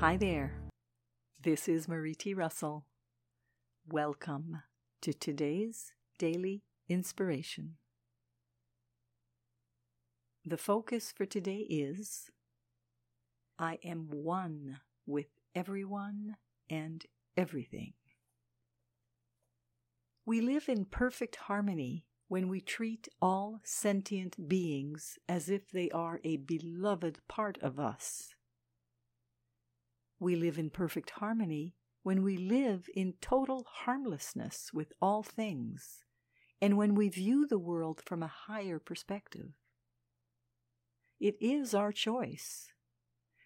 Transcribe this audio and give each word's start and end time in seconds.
Hi 0.00 0.16
there. 0.16 0.52
This 1.42 1.66
is 1.66 1.88
Marie 1.88 2.14
T. 2.14 2.32
Russell. 2.32 2.86
Welcome 3.90 4.62
to 5.02 5.12
today's 5.12 5.92
daily 6.20 6.62
inspiration. 6.88 7.78
The 10.46 10.56
focus 10.56 11.10
for 11.10 11.26
today 11.26 11.66
is 11.68 12.30
I 13.58 13.80
am 13.82 14.06
one 14.08 14.78
with 15.04 15.26
everyone 15.56 16.36
and 16.70 17.04
everything. 17.36 17.94
We 20.24 20.40
live 20.40 20.68
in 20.68 20.84
perfect 20.84 21.34
harmony 21.34 22.04
when 22.28 22.46
we 22.46 22.60
treat 22.60 23.08
all 23.20 23.58
sentient 23.64 24.48
beings 24.48 25.18
as 25.28 25.48
if 25.48 25.68
they 25.72 25.90
are 25.90 26.20
a 26.22 26.36
beloved 26.36 27.18
part 27.26 27.58
of 27.60 27.80
us. 27.80 28.36
We 30.20 30.34
live 30.36 30.58
in 30.58 30.70
perfect 30.70 31.10
harmony 31.10 31.74
when 32.02 32.22
we 32.22 32.36
live 32.36 32.88
in 32.94 33.14
total 33.20 33.66
harmlessness 33.68 34.70
with 34.72 34.92
all 35.00 35.22
things, 35.22 36.04
and 36.60 36.76
when 36.76 36.94
we 36.94 37.08
view 37.08 37.46
the 37.46 37.58
world 37.58 38.00
from 38.04 38.22
a 38.22 38.32
higher 38.46 38.78
perspective. 38.78 39.52
It 41.20 41.36
is 41.40 41.74
our 41.74 41.92
choice. 41.92 42.72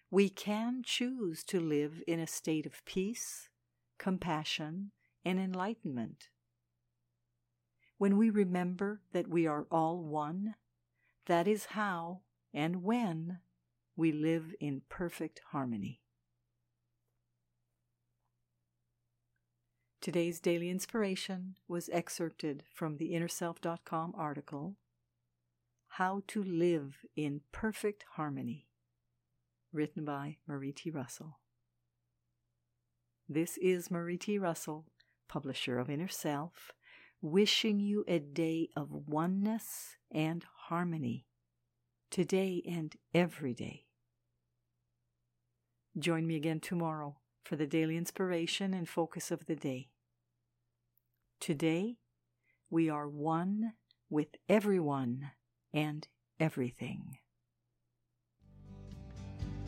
We 0.09 0.29
can 0.29 0.81
choose 0.83 1.43
to 1.45 1.59
live 1.59 2.03
in 2.07 2.19
a 2.19 2.27
state 2.27 2.65
of 2.65 2.85
peace, 2.85 3.49
compassion, 3.97 4.91
and 5.25 5.39
enlightenment. 5.39 6.29
When 7.97 8.17
we 8.17 8.29
remember 8.29 9.01
that 9.11 9.27
we 9.27 9.47
are 9.47 9.65
all 9.71 10.03
one, 10.03 10.55
that 11.25 11.47
is 11.47 11.65
how 11.65 12.21
and 12.53 12.83
when 12.83 13.39
we 13.95 14.11
live 14.11 14.53
in 14.59 14.81
perfect 14.89 15.41
harmony. 15.51 16.01
Today's 20.03 20.41
daily 20.41 20.69
inspiration 20.69 21.55
was 21.65 21.87
excerpted 21.87 22.63
from 22.73 22.97
the 22.97 23.13
InnerSelf.com 23.13 24.13
article, 24.17 24.75
How 25.87 26.23
to 26.27 26.43
Live 26.43 27.05
in 27.15 27.39
Perfect 27.53 28.03
Harmony, 28.15 28.67
written 29.71 30.03
by 30.03 30.39
Marie 30.45 30.73
T. 30.73 30.89
Russell. 30.89 31.39
This 33.29 33.57
is 33.59 33.89
Marie 33.89 34.17
T. 34.17 34.37
Russell, 34.37 34.87
publisher 35.29 35.79
of 35.79 35.89
Inner 35.89 36.09
Self, 36.09 36.73
wishing 37.21 37.79
you 37.79 38.03
a 38.05 38.19
day 38.19 38.67
of 38.75 39.07
oneness 39.07 39.95
and 40.11 40.43
harmony, 40.67 41.27
today 42.11 42.61
and 42.67 42.93
every 43.13 43.53
day. 43.53 43.85
Join 45.97 46.27
me 46.27 46.35
again 46.35 46.59
tomorrow 46.59 47.19
for 47.45 47.55
the 47.55 47.67
daily 47.67 47.95
inspiration 47.95 48.73
and 48.73 48.89
focus 48.89 49.31
of 49.31 49.45
the 49.45 49.55
day. 49.55 49.87
Today, 51.43 51.97
we 52.69 52.89
are 52.89 53.09
one 53.09 53.73
with 54.09 54.29
everyone 54.47 55.31
and 55.73 56.07
everything. 56.39 57.17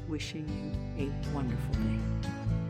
Wishing 0.08 0.48
you 0.98 1.06
a 1.06 1.34
wonderful 1.36 1.74
day. 1.74 2.65